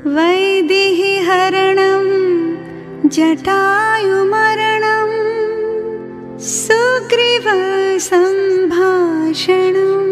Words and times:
वैदेहिहरणं 0.06 1.63
जटायुमरणं 3.14 5.10
सुग्रीवसम्भाषणं 8.64 10.02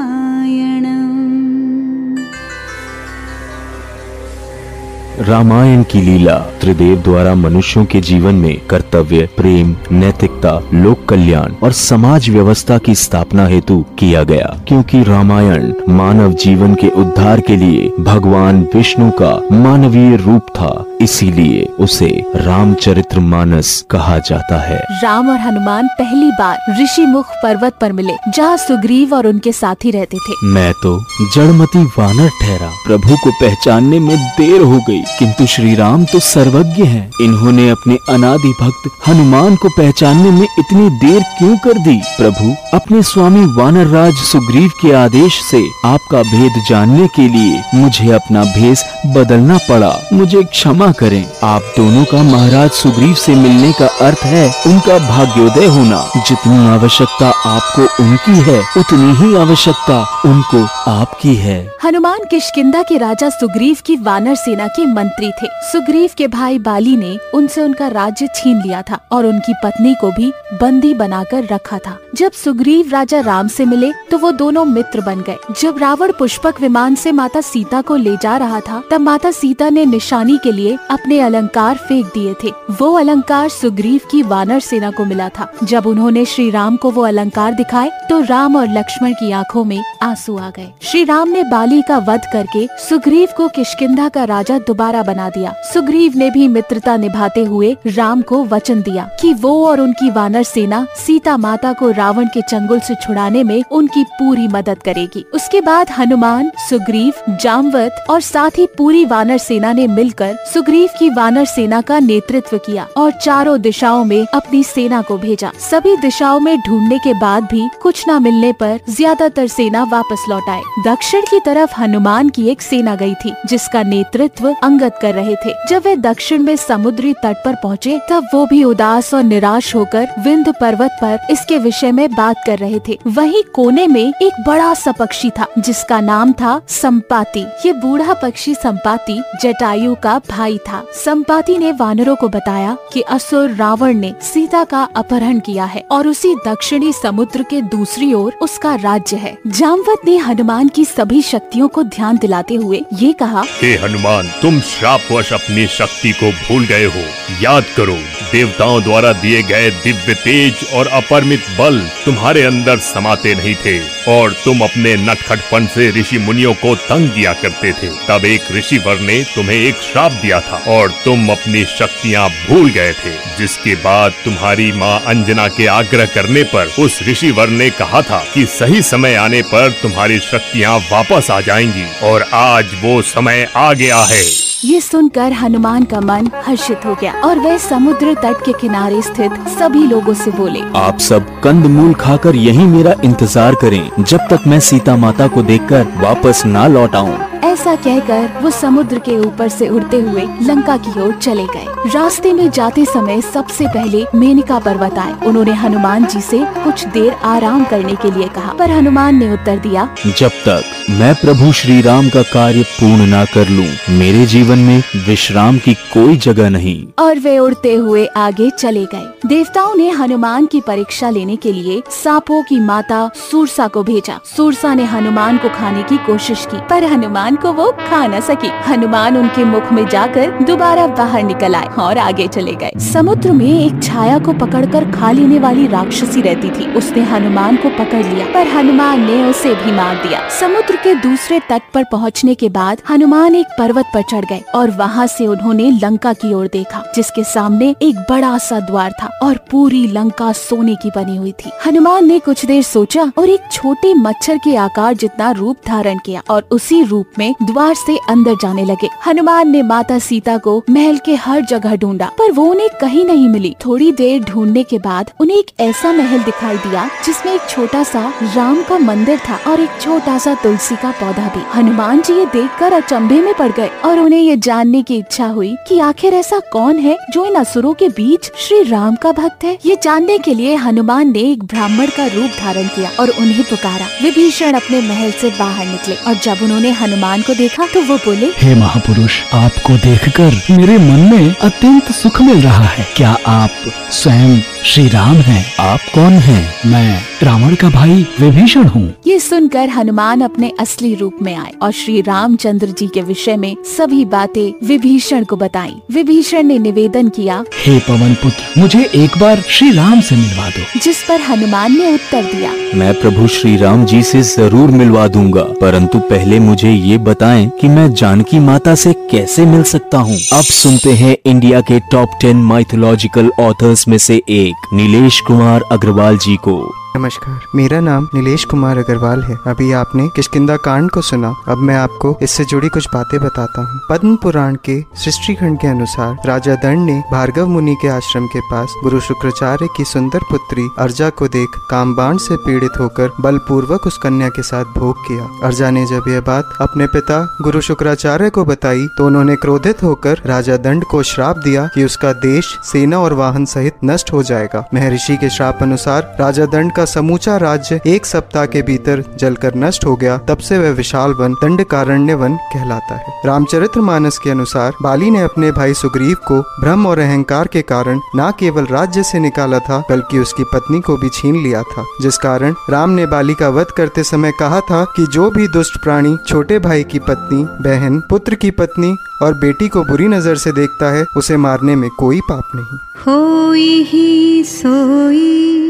रामायण 5.19 5.83
की 5.83 6.01
लीला 6.01 6.35
त्रिदेव 6.61 6.97
द्वारा 6.97 7.35
मनुष्यों 7.35 7.85
के 7.85 8.01
जीवन 8.01 8.35
में 8.35 8.59
कर्तव्य 8.67 9.29
प्रेम 9.37 9.75
नैतिकता 9.91 10.51
लोक 10.73 11.05
कल्याण 11.05 11.53
और 11.63 11.71
समाज 11.71 12.29
व्यवस्था 12.29 12.77
की 12.77 12.95
स्थापना 12.95 13.45
हेतु 13.47 13.85
किया 13.99 14.23
गया। 14.23 14.55
क्योंकि 14.67 15.03
रामायण 15.03 15.73
मानव 15.89 16.33
जीवन 16.33 16.75
के 16.75 16.89
उद्धार 16.89 17.39
के 17.39 17.55
लिए 17.55 17.91
भगवान 17.99 18.61
विष्णु 18.75 19.09
का 19.11 19.31
मानवीय 19.51 20.15
रूप 20.15 20.47
था 20.49 20.85
इसीलिए 21.01 21.63
उसे 21.79 22.25
रामचरित्र 22.35 23.19
मानस 23.19 23.85
कहा 23.89 24.17
जाता 24.19 24.61
है। 24.61 24.79
राम 25.03 25.29
और 25.29 25.39
हनुमान 25.39 25.87
पहली 25.87 26.31
बार 26.31 26.83
ऋषि 26.83 27.05
मुख 27.05 27.31
पर्वत 27.43 27.77
पर 27.81 27.91
मिले 27.91 28.13
जहाँ 28.29 28.57
सुग्रीव 28.57 29.15
और 29.15 29.27
उनके 29.27 29.51
साथी 29.51 29.91
रहते 29.91 30.17
थे। 30.17 30.45
मैं 30.45 30.73
तो 30.73 30.97
जड़मती 31.35 31.83
वानर 31.99 32.29
ठहरा। 32.41 32.71
प्रभु 32.87 33.15
को 33.23 33.31
पहचानने 33.31 33.99
में 33.99 34.17
देर 34.17 34.61
हो 34.61 34.79
गई। 34.89 35.03
किंतु 35.19 35.45
श्री 35.45 35.75
राम 35.75 36.05
तो 36.05 36.19
सर्वज्ञ 36.19 36.83
हैं। 36.83 37.11
इन्होंने 37.21 37.69
अपने 37.69 37.97
अनादि 38.09 38.53
भक्त 38.61 39.07
हनुमान 39.07 39.55
को 39.55 39.69
पहचानने 39.69 40.31
में 40.31 40.47
इतनी 40.59 40.89
देर 40.89 41.21
क्यों 41.37 41.57
कर 41.57 41.73
दी? 41.73 41.97
प्रभु, 42.17 42.55
अपने 42.73 43.01
स्वामी 43.03 43.45
वानर 43.45 43.87
राज 43.87 44.13
सुग्रीव 44.13 44.69
के 44.81 44.91
आदेश 44.93 45.41
से 45.51 45.61
आपका 45.85 46.21
भेद 46.21 46.63
जानने 46.69 47.07
के 47.07 47.27
लिए 47.27 47.61
मुझे 47.73 48.11
अपना 48.11 48.43
भेष 48.43 48.83
बदलना 49.05 49.57
पड़ा। 49.57 49.93
मुझे 50.13 50.43
क्षमा 50.43 50.91
करें। 50.91 51.25
आप 51.43 51.61
दोनों 51.77 52.05
का 52.05 52.23
महाराज 52.23 52.71
सुग्रीव 52.71 53.13
से 53.13 53.35
मिलने 53.35 53.73
का 53.73 53.85
अर्थ 53.85 54.19
है 54.19 54.53
उनका 54.67 54.99
भाग्योदय 54.99 55.65
होना। 55.65 56.09
जितनी 56.27 56.67
आवश्यकता 56.67 57.27
आपको 57.27 58.03
उनकी 58.03 58.39
है, 58.41 58.59
उतनी 58.77 59.15
ही 59.15 59.35
आवश्यकता 59.37 60.21
उनको 60.25 60.67
आपकी 60.87 61.33
है। 61.35 61.57
हनुमान 61.83 62.19
किशकिंदा 62.29 62.81
के 62.83 62.97
राजा 62.97 63.29
सुग्रीव 63.29 63.77
की 63.85 63.95
वानर 63.97 64.35
सेना 64.35 64.67
के 64.67 64.85
मंत्री 64.85 65.31
थे। 65.31 65.47
सुग्रीव 65.71 66.09
के 66.17 66.27
भाई 66.27 66.59
बाली 66.59 66.95
ने 66.97 67.17
उनसे 67.33 67.61
उनका 67.61 67.87
राज्य 67.87 68.27
छीन 68.35 68.61
लिया 68.61 68.81
था 68.81 68.99
और 69.11 69.25
उनकी 69.25 69.53
पत्नी 69.63 69.93
को 70.01 70.11
भी 70.11 70.31
बंदी 70.61 70.93
बनाकर 70.93 71.47
रखा 71.51 71.77
था। 71.77 71.97
जब 72.15 72.31
सुग्रीव 72.33 72.89
राजा 72.91 73.19
राम 73.19 73.47
से 73.47 73.65
मिले 73.65 73.91
तो 74.11 74.17
वो 74.17 74.31
दोनों 74.31 74.63
मित्र 74.65 75.01
बन 75.01 75.21
गए। 75.21 75.37
जब 75.61 75.77
रावण 75.77 76.11
पुष्पक 76.11 76.61
विमान 76.61 76.95
से 76.95 77.11
माता 77.11 77.41
सीता 77.41 77.81
को 77.81 77.95
ले 77.95 78.15
जा 78.17 78.37
रहा 78.37 78.59
था, 78.59 78.81
तब 78.91 79.01
माता 79.01 79.31
सीता 79.31 79.69
ने 79.69 79.85
निशानी 79.85 80.37
के 80.43 80.51
लिए 80.51 80.77
अपने 80.89 81.19
अलंकार 81.19 81.77
फेंक 81.77 82.05
दिए 82.05 82.33
थे। 82.43 82.51
वो 82.71 82.91
अलंकार 82.93 83.49
सुग्रीव 83.49 84.01
की 84.11 84.21
वानर 84.23 84.59
सेना 84.59 84.91
को 84.91 85.05
मिला 85.05 85.29
था। 85.29 85.51
जब 85.63 85.87
उन्होंने 85.87 86.25
श्री 86.25 86.49
राम 86.49 86.77
को 86.77 86.91
वो 86.91 87.01
अलंकार 87.01 87.53
दिखाए 87.53 87.91
तो 88.09 88.19
राम 88.21 88.55
और 88.55 88.67
लक्ष्मण 88.69 89.13
की 89.13 89.31
आँखों 89.31 89.63
में 89.63 89.81
आँसू 90.01 90.37
आ 90.37 90.49
गए। 90.49 90.71
श्री 90.81 91.03
राम 91.03 91.29
ने 91.29 91.43
बाली 91.43 91.81
का 91.81 91.97
वध 91.99 92.25
करके 92.33 92.65
सुग्रीव 92.79 93.29
को 93.37 93.47
किशकिंधा 93.47 94.07
का 94.09 94.23
राजा 94.23 94.57
दोबारा 94.59 95.01
बना 95.03 95.29
दिया। 95.29 95.53
सुग्रीव 95.63 96.13
ने 96.15 96.29
भी 96.31 96.47
मित्रता 96.47 96.95
निभाते 96.97 97.43
हुए 97.45 97.75
राम 97.87 98.21
को 98.21 98.43
वचन 98.45 98.81
दिया 98.81 99.03
कि 99.21 99.33
वो 99.33 99.51
और 99.67 99.79
उनकी 99.81 100.09
वानर 100.09 100.43
सेना 100.43 100.85
सीता 100.97 101.35
माता 101.37 101.71
को 101.73 101.89
रावण 101.91 102.27
के 102.27 102.41
चंगुल 102.41 102.79
से 102.79 102.95
छुड़ाने 102.95 103.43
में 103.43 103.63
उनकी 103.71 104.03
पूरी 104.11 104.47
मदद 104.47 104.83
करेगी। 104.83 105.25
उसके 105.33 105.61
बाद 105.61 105.89
हनुमान, 105.89 106.51
सुग्रीव, 106.69 107.13
जामवत 107.33 108.05
और 108.09 108.21
साथ 108.21 108.57
ही 108.57 108.67
पूरी 108.77 109.03
वानर 109.05 109.37
सेना 109.39 109.73
ने 109.73 109.87
मिलकर 109.87 110.35
सुग्रीव 110.53 110.89
की 110.99 111.09
वानर 111.09 111.45
सेना 111.47 111.81
का 111.81 111.99
नेतृत्व 111.99 112.57
किया 112.59 112.87
और 112.97 113.11
चारों 113.13 113.59
दिशाओं 113.61 114.05
में 114.05 114.25
अपनी 114.25 114.63
सेना 114.65 115.01
को 115.01 115.17
भेजा। 115.17 115.51
सभी 115.61 115.97
दिशाओं 115.97 116.39
में 116.39 116.57
ढूँढने 116.59 116.99
के 116.99 117.19
बाद 117.19 117.47
भी 117.51 117.67
कुछ 117.81 118.05
न 118.09 118.21
मिलने 118.23 118.53
पर 118.53 118.79
ज़्यादातर 118.89 119.47
सेना 119.49 119.83
वापस 119.91 120.25
लौट 120.29 120.49
आए। 120.49 120.66
दक्षिण 120.85 121.21
की 121.21 121.39
तरफ़ 121.39 121.73
हनुमान 121.79 122.29
की 122.29 122.47
एक 122.49 122.61
सेना 122.61 122.95
गई 122.95 123.13
थी, 123.15 123.33
जिसका 123.45 123.83
नेतृत्व 123.83 124.55
अंगद 124.63 124.91
कर 125.01 125.13
रहे 125.13 125.35
थे। 125.35 125.53
जब 125.69 125.81
वे 125.85 125.95
दक्षिण 125.95 126.43
में 126.43 126.55
समुद्री 126.55 127.13
तट 127.13 127.35
पर 127.45 127.55
पहुँचे, 127.55 127.99
तब 128.09 128.27
वो 128.33 128.45
भी 128.45 128.63
उदास 128.63 129.13
और 129.13 129.23
निराश 129.23 129.75
होकर 129.75 130.07
विंध्य 130.19 130.51
पर्वत 130.51 130.91
पर 131.01 131.27
इसके 131.31 131.57
विषय 131.57 131.91
में 131.91 132.15
बात 132.15 132.35
कर 132.45 132.57
रहे 132.57 132.79
थे। 132.87 132.97
वहीं 133.07 133.43
कोने 133.43 133.87
में 133.87 134.13
एक 134.21 134.43
बड़ा 134.47 134.73
सा 134.73 134.91
पक्षी 134.91 135.29
था, 135.29 135.45
जिसका 135.59 135.99
नाम 136.01 136.33
था 136.33 136.61
संपाति। 136.67 137.45
ये 137.65 137.73
बूढ़ा 137.73 138.13
पक्षी 138.13 138.55
संपाति 138.55 139.21
जटायु 139.41 139.95
का 139.95 140.21
भाई 140.29 140.57
था। 140.57 140.83
संपाति 140.93 141.57
ने 141.57 141.71
वानरों 141.71 142.15
को 142.15 142.27
बताया 142.27 142.77
कि 142.93 143.01
असुर 143.01 143.49
रावण 143.49 143.93
ने 143.93 144.13
सीता 144.21 144.63
का 144.63 144.87
अपहरण 144.95 145.39
किया 145.39 145.65
है, 145.65 145.83
और 145.91 146.07
उसी 146.07 146.35
दक्षिणी 146.35 146.93
समुद्र 146.93 147.43
के 147.43 147.61
दूसरी 147.61 148.13
ओर 148.13 148.33
उसका 148.41 148.75
राज्य 148.75 149.17
है। 149.17 149.37
जामवत 149.47 150.01
ने 150.05 150.17
हनुमान 150.17 150.56
की 150.65 150.85
सभी 150.85 151.21
शक्तियों 151.21 151.67
को 151.67 151.83
ध्यान 151.83 152.17
दिलाते 152.17 152.55
हुए 152.55 152.81
ये 152.93 153.13
कहा, 153.13 153.43
हे 153.61 153.75
हनुमान, 153.75 154.29
तुम 154.41 154.59
श्रापवश 154.59 155.33
अपनी 155.33 155.67
शक्ति 155.67 156.11
को 156.11 156.31
भूल 156.31 156.65
गए 156.65 156.85
हो। 156.85 157.03
याद 157.41 157.65
करो, 157.77 157.97
देवताओं 158.31 158.81
द्वारा 158.83 159.11
दिए 159.13 159.43
गए 159.43 159.69
दिव्य 159.71 160.13
तेज 160.13 160.53
और 160.73 160.87
अपरमित 160.87 161.39
बल 161.59 161.79
तुम्हारे 162.05 162.43
अंदर 162.43 162.79
समाते 162.79 163.35
नहीं 163.35 163.55
थे, 163.55 163.79
और 164.07 164.31
तुम 164.45 164.61
अपने 164.61 164.95
नटखटपन 164.95 165.67
से 165.67 165.89
ऋषि 165.91 166.17
मुनियों 166.17 166.53
को 166.53 166.75
तंग 166.75 167.09
किया 167.09 167.33
करते 167.33 167.71
थे। 167.71 167.87
तब 168.07 168.25
एक 168.25 168.41
ऋषि 168.51 168.77
वर 168.77 168.99
ने 168.99 169.23
तुम्हें 169.35 169.57
एक 169.57 169.75
श्राप 169.75 170.11
दिया 170.11 170.39
था, 170.39 170.63
और 170.67 170.91
तुम 171.05 171.29
अपनी 171.29 171.65
शक्तियाँ 171.65 172.29
भूल 172.29 172.69
गए 172.69 172.93
थे, 172.93 173.15
जिसके 173.37 173.75
बाद 173.75 174.11
तुम्हारी 174.25 174.71
माँ 174.71 174.99
अंजना 175.07 175.47
के 175.47 175.67
आग्रह 175.67 176.05
करने 176.05 176.43
पर 176.43 176.73
उस 176.79 176.99
ऋषि 177.03 177.31
वर 177.31 177.49
ने 177.49 177.69
कहा 177.69 178.01
था 178.01 178.23
कि 178.33 178.45
सही 178.45 178.81
समय 178.81 179.15
आने 179.15 179.41
पर 179.41 179.71
तुम्हारी 179.71 180.19
शक्तियाँ 180.47 180.77
वापस 180.81 181.29
आ 181.31 181.39
जाएँगी 181.41 181.85
और 182.07 182.23
आज 182.33 182.65
वो 182.83 183.01
समय 183.01 183.47
आ 183.55 183.71
गया 183.73 183.97
है। 184.01 184.21
ये 184.65 184.79
सुनकर 184.81 185.33
हनुमान 185.33 185.83
का 185.83 185.99
मन 186.01 186.29
हर्षित 186.45 186.85
हो 186.85 186.95
गया 187.01 187.13
और 187.21 187.39
वह 187.39 187.57
समुद्र 187.57 188.13
तट 188.15 188.45
के 188.45 188.53
किनारे 188.61 189.01
स्थित 189.01 189.31
सभी 189.49 189.85
लोगों 189.87 190.13
से 190.13 190.31
बोले 190.31 190.61
आप 190.79 190.99
सब 190.99 191.39
कंद 191.43 191.65
मूल 191.67 191.93
खाकर 191.95 192.35
यही 192.37 192.65
मेरा 192.67 192.95
इंतज़ार 193.03 193.55
करें। 193.55 193.89
जब 193.99 194.27
तक 194.29 194.47
मैं 194.47 194.59
सीता 194.59 194.95
माता 194.95 195.27
को 195.27 195.43
देखकर 195.43 195.83
वापस 195.97 196.43
ना 196.45 196.67
लौट 196.67 196.95
आऊँ। 196.95 197.17
ऐसा 197.43 197.75
कहकर 197.75 198.29
वो 198.41 198.49
समुद्र 198.51 198.99
के 198.99 199.17
ऊपर 199.19 199.49
से 199.49 199.67
उड़ते 199.69 199.99
हुए 200.01 200.27
लंका 200.41 200.77
की 200.77 200.99
ओर 201.01 201.13
चले 201.13 201.45
गए। 201.45 201.89
रास्ते 201.89 202.33
में 202.33 202.49
जाते 202.49 202.85
समय 202.85 203.21
सबसे 203.23 203.67
पहले 203.67 204.05
मेनका 204.15 204.59
पर्वत 204.59 204.97
आए। 204.97 205.13
उन्होंने 205.25 205.53
हनुमान 205.55 206.05
जी 206.05 206.21
से 206.21 206.39
कुछ 206.63 206.85
देर 206.87 207.13
आराम 207.25 207.63
करने 207.65 207.95
के 207.95 208.11
लिए 208.11 208.27
कहा 208.27 208.53
पर 208.53 208.71
हनुमान 208.71 209.15
ने 209.15 209.31
उत्तर 209.33 209.57
दिया 209.57 209.87
जब 210.07 210.31
तक 210.45 210.63
मैं 210.89 211.13
प्रभु 211.15 211.51
श्री 211.51 211.81
राम 211.81 212.09
का 212.09 212.21
कार्य 212.23 212.63
पूर्ण 212.71 213.05
ना 213.07 213.23
कर 213.25 213.49
लूँ, 213.49 213.67
मेरे 213.89 214.25
जीवन 214.25 214.59
में 214.59 214.83
विश्राम 215.07 215.57
की 215.57 215.73
कोई 215.93 216.17
जगह 216.17 216.49
नहीं। 216.49 216.75
और 216.99 217.19
वे 217.19 217.37
उड़ते 217.39 217.73
हुए 217.75 218.05
आगे 218.17 218.49
चले 218.49 218.85
गए। 218.85 219.05
देवताओं 219.25 219.75
ने 219.75 219.89
हनुमान 219.91 220.45
की 220.45 220.61
परीक्षा 220.61 221.09
लेने 221.09 221.35
के 221.35 221.53
लिए 221.53 221.81
सांपों 221.93 222.41
की 222.43 222.59
माता 222.59 223.09
सूरसा 223.31 223.67
को 223.67 223.83
भेजा। 223.83 224.19
सूरसा 224.35 224.73
ने 224.73 224.83
हनुमान 224.85 225.37
को 225.37 225.49
खाने 225.49 225.83
की 225.83 225.97
कोशिश 226.05 226.45
की 226.51 226.57
पर 226.69 226.83
हनुमान 226.83 227.26
हनुमान 227.27 227.41
को 227.43 227.51
वो 227.53 227.71
खा 227.79 228.05
न 228.07 228.19
सकी। 228.21 228.47
हनुमान 228.65 229.17
उनके 229.17 229.43
मुख 229.43 229.71
में 229.73 229.85
जाकर 229.87 230.43
दोबारा 230.43 230.85
बाहर 230.89 231.23
निकल 231.23 231.55
आए 231.55 231.67
और 231.77 231.97
आगे 231.97 232.27
चले 232.27 232.51
गए। 232.53 232.71
समुद्र 232.83 233.31
में 233.31 233.45
एक 233.45 233.81
छाया 233.83 234.19
को 234.19 234.33
पकड़कर 234.35 234.85
खा 234.91 235.11
लेने 235.11 235.39
वाली 235.39 235.65
राक्षसी 235.67 236.21
रहती 236.21 236.49
थी। 236.49 236.71
उसने 236.73 237.01
हनुमान 237.03 237.57
को 237.57 237.69
पकड़ 237.69 238.03
लिया, 238.03 238.25
पर 238.33 238.47
हनुमान 238.47 239.05
ने 239.05 239.23
उसे 239.23 239.53
भी 239.55 239.71
मार 239.71 239.95
दिया। 240.03 240.27
समुद्र 240.29 240.75
के 240.83 240.93
दूसरे 241.01 241.39
तट 241.49 241.61
पर 241.73 241.83
पहुँचने 241.91 242.35
के 242.35 242.49
बाद 242.49 242.81
हनुमान 242.89 243.35
एक 243.35 243.47
पर्वत 243.57 243.91
पर 243.93 244.01
चढ़ 244.03 244.25
गए 244.25 244.41
और 244.55 244.71
वहाँ 244.77 245.07
से 245.07 245.27
उन्होंने 245.27 245.69
लंका 245.73 246.13
की 246.13 246.33
ओर 246.33 246.47
देखा, 246.47 246.83
जिसके 246.95 247.23
सामने 247.25 247.73
एक 247.81 247.99
बड़ा 248.09 248.37
सा 248.39 248.59
द्वार 248.61 248.91
था 249.01 249.09
और 249.23 249.39
पूरी 249.51 249.85
लंका 249.89 250.31
सोने 250.37 250.75
की 250.75 250.91
बनी 250.95 251.17
हुई 251.17 251.31
थी। 251.35 251.51
हनुमान 251.65 252.07
ने 252.07 252.19
कुछ 252.21 252.45
देर 252.45 252.63
सोचा 252.63 253.11
और 253.17 253.29
एक 253.29 253.51
छोटे 253.51 253.93
मच्छर 253.95 254.37
के 254.37 254.55
आकार 254.67 254.93
जितना 254.95 255.31
रूप 255.33 255.57
धारण 255.67 255.99
किया 256.05 256.21
और 256.29 256.47
उसी 256.51 256.83
रूप 256.85 257.16
में 257.19 257.33
द्वार 257.41 257.73
से 257.75 257.97
अंदर 258.09 258.35
जाने 258.41 258.65
लगे। 258.65 258.89
हनुमान 259.05 259.49
ने 259.49 259.61
माता 259.63 259.99
सीता 259.99 260.37
को 260.37 260.63
महल 260.69 260.97
के 260.97 261.15
हर 261.17 261.41
जगह 261.45 261.75
ढूंढा, 261.75 262.11
पर 262.19 262.31
वो 262.31 262.45
उन्हें 262.45 262.69
कहीं 262.81 263.05
नहीं 263.05 263.27
मिली। 263.29 263.55
थोड़ी 263.65 263.91
देर 263.93 264.23
ढूँढने 264.23 264.63
के 264.63 264.77
बाद 264.79 265.11
उन्हें 265.19 265.37
एक 265.37 265.51
ऐसा 265.59 265.91
महल 265.93 266.23
दिखाई 266.23 266.57
दिया, 266.57 266.89
जिसमें 267.05 267.33
एक 267.33 267.49
छोटा 267.49 267.83
सा 267.83 268.01
राम 268.35 268.61
का 268.63 268.77
मंदिर 268.79 269.19
था 269.19 269.39
और 269.47 269.59
एक 269.59 269.81
छोटा 269.81 270.17
सा 270.17 270.33
तुलसी 270.43 270.75
का 270.75 270.91
पौधा 270.93 271.27
भी। 271.27 271.41
हनुमान 271.53 272.01
जी 272.01 272.13
ये 272.13 272.25
देखकर 272.27 272.73
अचंभे 272.73 273.21
में 273.21 273.33
पड़ 273.33 273.51
गए 273.51 273.67
और 273.85 273.99
उन्हें 273.99 274.19
ये 274.19 274.35
जानने 274.39 274.81
की 274.81 274.97
इच्छा 274.97 275.27
हुई 275.27 275.55
कि 275.67 275.79
आखिर 275.81 276.13
ऐसा 276.13 276.39
कौन 276.51 276.79
है 276.79 276.97
जो 277.11 277.25
इन 277.25 277.35
असुरों 277.35 277.73
के 277.73 277.89
बीच 277.91 278.31
श्री 278.37 278.61
राम 278.63 278.95
का 278.95 279.11
भक्त 279.13 279.43
है। 279.43 279.57
ये 279.65 279.77
जानने 279.83 280.17
के 280.17 280.33
लिए 280.33 280.55
हनुमान 280.57 281.11
ने 281.11 281.21
एक 281.21 281.43
ब्राह्मण 281.45 281.87
का 281.87 282.05
रूप 282.07 282.39
धारण 282.39 282.67
किया 282.67 282.91
और 282.99 283.09
उन्हें 283.11 283.43
पुकारा। 283.43 283.87
विभीषण 284.03 284.53
अपने 284.53 284.81
महल 284.81 285.11
से 285.11 285.29
बाहर 285.39 285.65
निकले 285.65 285.95
और 285.97 286.15
जब 286.15 286.43
उन्होंने 286.43 286.71
हनुमान 286.73 287.05
को 287.07 287.33
देखा 287.33 287.65
तो 287.65 287.81
वो 287.81 287.95
बोले 287.97 288.27
हे 288.37 288.55
महापुरुष 288.55 289.19
आपको 289.33 289.73
देखकर 289.77 290.41
मेरे 290.51 290.77
मन 290.77 290.99
में 291.11 291.35
अत्यंत 291.35 291.91
सुख 291.91 292.21
मिल 292.21 292.41
रहा 292.41 292.63
है। 292.63 292.85
क्या 292.97 293.15
आप 293.27 293.49
स्वयं 293.91 294.39
श्री 294.65 294.87
राम 294.87 295.15
हैं? 295.15 295.45
आप 295.59 295.79
कौन 295.93 296.13
हैं? 296.13 296.71
मैं 296.71 297.01
रावण 297.23 297.55
का 297.55 297.69
भाई 297.69 298.05
विभीषण 298.19 298.63
हूँ। 298.63 298.93
ये 299.07 299.19
सुनकर 299.19 299.69
हनुमान 299.69 300.21
अपने 300.21 300.51
असली 300.59 300.93
रूप 300.95 301.17
में 301.21 301.35
आए 301.35 301.51
और 301.61 301.71
श्री 301.71 302.01
रामचंद्र 302.01 302.67
जी 302.69 302.87
के 302.87 303.01
विषय 303.01 303.37
में 303.37 303.55
सभी 303.77 304.03
बातें 304.05 304.67
विभीषण 304.67 305.23
को 305.23 305.35
बताई। 305.35 305.73
विभीषण 305.91 306.43
ने 306.43 306.57
निवेदन 306.59 307.09
किया 307.09 307.43
हे 307.55 307.79
पवन 307.79 308.13
पुत्र 308.13 308.59
मुझे 308.61 308.83
एक 308.95 309.17
बार 309.17 309.41
श्री 309.49 309.71
राम 309.71 310.01
से 310.01 310.15
मिलवा 310.15 310.49
दो। 310.49 310.79
जिस 310.79 311.03
पर 311.03 311.21
हनुमान 311.21 311.77
ने 311.77 311.93
उत्तर 311.93 312.23
दिया। 312.23 312.51
मैं 312.75 312.93
प्रभु 313.01 313.27
श्री 313.27 313.55
राम 313.57 313.85
जी 313.85 314.03
से 314.03 314.21
ज़रूर 314.21 314.71
मिलवा 314.71 315.07
दूँगा 315.07 315.43
परंतु 315.61 315.99
पहले 315.99 316.39
मुझे 316.39 316.71
ये 316.71 316.96
बताएँ 316.97 317.49
कि 317.61 317.67
मैं 317.67 317.93
जानकी 317.93 318.39
माता 318.39 318.75
से 318.75 318.93
कैसे 318.93 319.45
मिल 319.45 319.63
सकता 319.63 319.97
हूँ। 319.97 320.17
अब 320.33 320.43
सुनते 320.43 320.93
हैं 320.93 321.17
इंडिया 321.25 321.61
के 321.61 321.79
टॉप 321.79 322.09
टेन 322.21 322.37
माइथोलॉजिकल 322.37 323.31
ऑथर्स 323.39 323.87
में 323.87 323.97
से 323.97 324.21
एक, 324.29 324.67
नीलेश 324.73 325.19
कुमार 325.19 325.61
अग्रवाल 325.71 326.17
जी 326.17 326.35
को। 326.35 326.86
नमस्कार। 326.97 327.41
मेरा 327.55 327.79
नाम 327.79 328.07
नीलेश 328.13 328.43
कुमार 328.43 328.77
अग्रवाल 328.77 329.21
है। 329.23 329.35
अभी 329.47 329.71
आपने 329.71 330.07
किशकिंदा 330.07 330.55
कांड 330.57 330.89
को 330.91 331.01
सुना। 331.01 331.33
अब 331.47 331.57
मैं 331.57 331.75
आपको 331.75 332.15
इससे 332.21 332.45
जुड़ी 332.45 332.69
कुछ 332.69 332.87
बातें 332.93 333.19
बताता 333.19 333.61
हूँ। 333.61 333.79
पद्म 333.89 334.15
पुराण 334.15 334.55
के 334.65 334.79
सृष्टि 334.95 335.35
खंड 335.35 335.59
के 335.59 335.67
अनुसार 335.67 336.15
राजा 336.25 336.55
दंड 336.55 336.85
ने 336.85 336.97
भार्गव 337.11 337.47
मुनि 337.47 337.75
के 337.81 337.87
आश्रम 337.87 338.25
के 338.27 338.39
पास 338.41 338.73
गुरु 338.83 338.99
शुक्राचार्य 338.99 339.67
की 339.77 339.83
सुंदर 339.85 340.23
पुत्री 340.29 340.67
अर्जा 340.79 341.09
को 341.09 341.27
देख 341.27 341.57
कामबाण 341.71 342.17
से 342.17 342.35
पीड़ित 342.37 342.79
होकर 342.79 343.11
बलपूर्वक 343.21 343.85
उस 343.87 343.97
कन्या 343.97 344.29
के 344.29 344.41
साथ 344.41 344.73
भोग 344.77 345.05
किया। 345.07 345.27
अर्जा 345.47 345.69
ने 345.69 345.85
जब 345.85 346.07
यह 346.07 346.21
बात 346.21 346.57
अपने 346.61 346.87
पिता 346.87 347.21
गुरु 347.41 347.61
शुक्राचार्य 347.61 348.29
को 348.29 348.45
बताई 348.45 348.87
तो 348.97 349.05
उन्होंने 349.05 349.35
क्रोधित 349.35 349.83
होकर 349.83 350.21
राजा 350.25 350.57
दंड 350.57 350.85
को 350.85 351.03
श्राप 351.03 351.37
दिया 351.37 351.67
कि 351.75 351.83
उसका 351.83 352.13
देश, 352.25 352.57
सेना 352.63 352.99
और 352.99 353.13
वाहन 353.13 353.45
सहित 353.45 353.85
नष्ट 353.85 354.13
हो 354.13 354.23
जाएगा। 354.23 354.65
महर्षि 354.73 355.17
के 355.17 355.29
श्राप 355.29 355.63
अनुसार 355.63 356.15
राजा 356.19 356.45
दंड 356.47 356.71
का 356.71 356.85
समूचा 356.87 357.37
राज्य 357.37 357.79
एक 357.87 358.05
सप्ताह 358.05 358.45
के 358.45 358.61
भीतर 358.61 359.03
जलकर 359.19 359.55
नष्ट 359.55 359.85
हो 359.85 359.95
गया, 359.95 360.17
तब 360.17 360.37
से 360.37 360.57
वह 360.59 360.71
विशाल 360.71 361.11
वन 361.11 361.33
दंडकारण्य 361.33 362.13
वन 362.13 362.35
कहलाता 362.53 362.95
है। 362.95 363.21
रामचरित्र 363.25 363.81
मानस 363.81 364.17
के 364.17 364.29
अनुसार, 364.29 364.73
बाली 364.81 365.09
ने 365.11 365.21
अपने 365.21 365.51
भाई 365.51 365.73
सुग्रीव 365.73 366.15
को 366.27 366.39
भ्रम 366.61 366.87
और 366.87 366.99
अहंकार 366.99 367.47
के 367.47 367.61
कारण 367.61 367.99
न 368.15 368.31
केवल 368.39 368.65
राज्य 368.65 369.03
से 369.03 369.19
निकाला 369.19 369.59
था, 369.59 369.79
बल्कि 369.89 370.19
उसकी 370.19 370.43
पत्नी 370.43 370.79
को 370.81 370.97
भी 370.97 371.09
छीन 371.09 371.35
लिया 371.35 371.61
था। 371.63 371.85
जिस 372.01 372.17
कारण 372.17 372.55
राम 372.69 372.89
ने 372.89 373.05
बाली 373.05 373.33
का 373.33 373.49
वध 373.49 373.71
करते 373.77 374.03
समय 374.03 374.31
कहा 374.39 374.59
था 374.59 374.83
कि 374.95 375.05
जो 375.07 375.29
भी 375.29 375.47
दुष्ट 375.47 375.83
प्राणी 375.83 376.15
छोटे 376.27 376.59
भाई 376.59 376.83
की 376.83 376.99
पत्नी, 376.99 377.43
बहन, 377.61 377.99
पुत्र 378.09 378.35
की 378.35 378.51
पत्नी 378.51 378.95
और 379.21 379.33
बेटी 379.33 379.67
को 379.67 379.83
बुरी 379.83 380.07
नज़र 380.07 380.35
से 380.35 380.51
देखता 380.51 380.91
है, 380.91 381.05
उसे 381.17 381.37
मारने 381.37 381.75
में 381.75 381.89
कोई 381.89 382.19
पाप 382.19 382.51
नहीं। 382.55 382.77
होई 383.05 383.83
ही 383.83 384.43
सोई। 384.43 385.63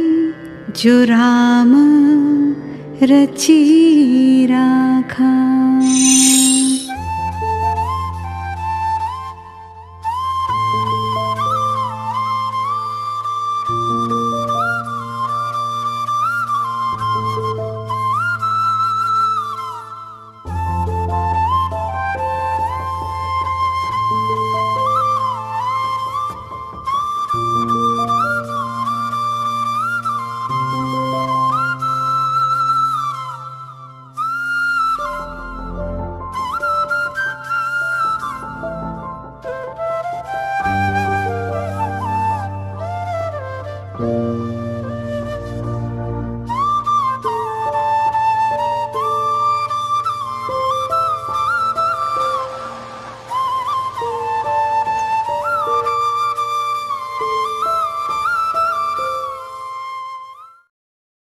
जो 0.78 0.94
राम 1.10 1.72
रची 3.10 4.46
राखा 4.50 5.30